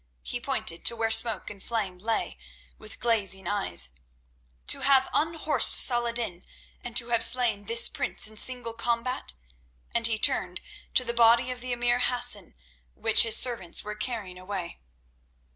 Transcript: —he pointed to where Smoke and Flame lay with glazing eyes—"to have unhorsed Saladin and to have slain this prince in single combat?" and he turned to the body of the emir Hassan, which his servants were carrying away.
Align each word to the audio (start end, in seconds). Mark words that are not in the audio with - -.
—he 0.23 0.39
pointed 0.41 0.83
to 0.83 0.95
where 0.95 1.11
Smoke 1.11 1.47
and 1.51 1.61
Flame 1.61 1.99
lay 1.99 2.35
with 2.79 2.99
glazing 2.99 3.45
eyes—"to 3.45 4.79
have 4.79 5.07
unhorsed 5.13 5.79
Saladin 5.79 6.43
and 6.83 6.97
to 6.97 7.09
have 7.09 7.23
slain 7.23 7.65
this 7.65 7.87
prince 7.87 8.27
in 8.27 8.35
single 8.35 8.73
combat?" 8.73 9.33
and 9.93 10.07
he 10.07 10.17
turned 10.17 10.59
to 10.95 11.03
the 11.03 11.13
body 11.13 11.51
of 11.51 11.61
the 11.61 11.71
emir 11.71 11.99
Hassan, 11.99 12.55
which 12.95 13.21
his 13.21 13.37
servants 13.37 13.83
were 13.83 13.93
carrying 13.93 14.39
away. 14.39 14.79